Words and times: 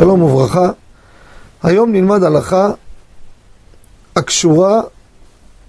שלום 0.00 0.22
וברכה. 0.22 0.70
היום 1.62 1.92
נלמד 1.92 2.22
הלכה 2.22 2.70
הקשורה, 4.16 4.80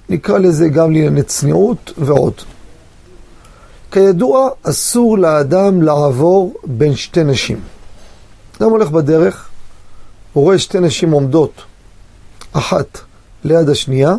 נקרא 0.09 0.37
לזה 0.37 0.69
גם 0.69 0.91
לענייני 0.91 1.23
צניעות 1.23 1.93
ועוד. 1.97 2.33
כידוע, 3.91 4.49
אסור 4.63 5.17
לאדם 5.17 5.81
לעבור 5.81 6.53
בין 6.63 6.95
שתי 6.95 7.23
נשים. 7.23 7.59
אדם 8.57 8.69
הולך 8.69 8.89
בדרך, 8.89 9.49
הוא 10.33 10.43
רואה 10.43 10.59
שתי 10.59 10.79
נשים 10.79 11.11
עומדות, 11.11 11.61
אחת 12.53 12.97
ליד 13.43 13.69
השנייה, 13.69 14.15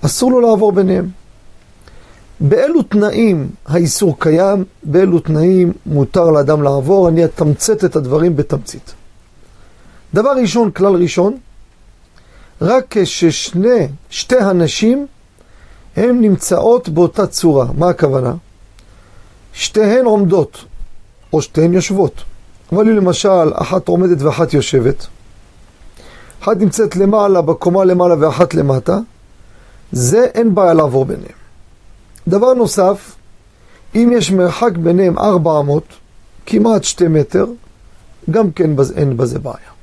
אסור 0.00 0.30
לו 0.30 0.40
לעבור 0.40 0.72
ביניהם. 0.72 1.08
באילו 2.40 2.82
תנאים 2.82 3.50
האיסור 3.66 4.18
קיים, 4.18 4.64
באילו 4.82 5.18
תנאים 5.18 5.72
מותר 5.86 6.30
לאדם 6.30 6.62
לעבור, 6.62 7.08
אני 7.08 7.24
אתמצת 7.24 7.84
את 7.84 7.96
הדברים 7.96 8.36
בתמצית. 8.36 8.94
דבר 10.14 10.30
ראשון, 10.30 10.70
כלל 10.70 10.94
ראשון, 10.94 11.36
רק 12.62 12.84
כששני, 12.90 13.88
שתי 14.10 14.38
הנשים, 14.38 15.06
הן 15.96 16.20
נמצאות 16.20 16.88
באותה 16.88 17.26
צורה. 17.26 17.66
מה 17.78 17.88
הכוונה? 17.88 18.34
שתיהן 19.52 20.04
עומדות, 20.04 20.64
או 21.32 21.42
שתיהן 21.42 21.72
יושבות. 21.72 22.22
אבל 22.72 22.88
אם 22.88 22.96
למשל 22.96 23.52
אחת 23.54 23.88
עומדת 23.88 24.22
ואחת 24.22 24.54
יושבת, 24.54 25.06
אחת 26.42 26.56
נמצאת 26.56 26.96
למעלה, 26.96 27.42
בקומה 27.42 27.84
למעלה 27.84 28.14
ואחת 28.18 28.54
למטה, 28.54 28.98
זה 29.92 30.24
אין 30.34 30.54
בעיה 30.54 30.74
לעבור 30.74 31.04
ביניהם. 31.04 31.38
דבר 32.28 32.54
נוסף, 32.54 33.16
אם 33.94 34.10
יש 34.16 34.30
מרחק 34.30 34.76
ביניהם 34.76 35.18
400, 35.18 35.82
כמעט 36.46 36.84
שתי 36.84 37.08
מטר, 37.08 37.46
גם 38.30 38.52
כן 38.52 38.70
אין 38.96 39.16
בזה 39.16 39.38
בעיה. 39.38 39.73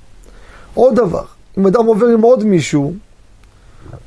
עוד 0.73 0.95
דבר, 0.95 1.23
אם 1.57 1.67
אדם 1.67 1.85
עובר 1.85 2.05
עם 2.05 2.21
עוד 2.21 2.43
מישהו, 2.43 2.93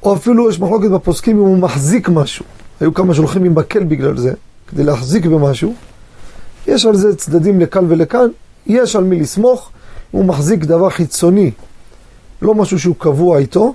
או 0.02 0.14
אפילו 0.14 0.50
יש 0.50 0.60
מחלוקת 0.60 0.90
בפוסקים 0.90 1.36
אם 1.36 1.44
הוא 1.44 1.58
מחזיק 1.58 2.08
משהו, 2.08 2.44
היו 2.80 2.94
כמה 2.94 3.14
שהולכים 3.14 3.44
עם 3.44 3.54
מקל 3.54 3.84
בגלל 3.84 4.16
זה, 4.16 4.32
כדי 4.68 4.84
להחזיק 4.84 5.26
במשהו, 5.26 5.74
יש 6.66 6.86
על 6.86 6.96
זה 6.96 7.16
צדדים 7.16 7.60
לכאן 7.60 7.84
ולכאן, 7.88 8.26
יש 8.66 8.96
על 8.96 9.04
מי 9.04 9.20
לסמוך, 9.20 9.70
אם 10.14 10.18
הוא 10.18 10.24
מחזיק 10.24 10.64
דבר 10.64 10.90
חיצוני, 10.90 11.50
לא 12.42 12.54
משהו 12.54 12.78
שהוא 12.78 12.94
קבוע 12.98 13.38
איתו, 13.38 13.74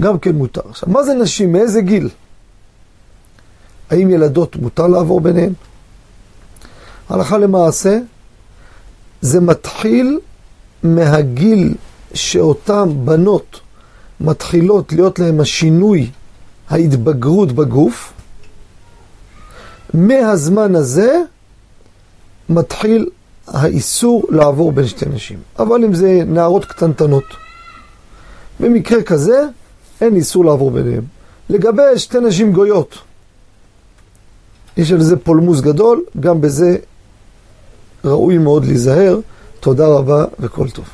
גם 0.00 0.18
כן 0.18 0.34
מותר. 0.34 0.60
עכשיו, 0.70 0.88
מה 0.88 1.02
זה 1.02 1.14
נשים? 1.14 1.52
מאיזה 1.52 1.80
גיל? 1.80 2.08
האם 3.90 4.10
ילדות 4.10 4.56
מותר 4.56 4.86
לעבור 4.86 5.20
ביניהן? 5.20 5.52
הלכה 7.08 7.38
למעשה, 7.38 7.98
זה 9.20 9.40
מתחיל 9.40 10.18
מהגיל 10.82 11.74
שאותן 12.14 12.88
בנות 13.04 13.60
מתחילות 14.20 14.92
להיות 14.92 15.18
להן 15.18 15.40
השינוי, 15.40 16.10
ההתבגרות 16.70 17.52
בגוף, 17.52 18.12
מהזמן 19.94 20.74
הזה 20.74 21.22
מתחיל 22.48 23.08
האיסור 23.46 24.26
לעבור 24.30 24.72
בין 24.72 24.86
שתי 24.86 25.06
נשים. 25.08 25.38
אבל 25.58 25.84
אם 25.84 25.94
זה 25.94 26.22
נערות 26.26 26.64
קטנטנות, 26.64 27.24
במקרה 28.60 29.02
כזה 29.02 29.42
אין 30.00 30.16
איסור 30.16 30.44
לעבור 30.44 30.70
ביניהם. 30.70 31.02
לגבי 31.50 31.82
שתי 31.96 32.20
נשים 32.20 32.52
גויות, 32.52 32.98
יש 34.76 34.92
על 34.92 35.02
זה 35.02 35.16
פולמוס 35.16 35.60
גדול, 35.60 36.04
גם 36.20 36.40
בזה 36.40 36.76
ראוי 38.04 38.38
מאוד 38.38 38.64
להיזהר. 38.64 39.18
תודה 39.62 39.86
רבה 39.86 40.24
וכל 40.40 40.68
טוב. 40.70 40.84